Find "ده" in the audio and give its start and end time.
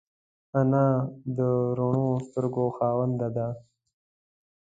3.35-3.47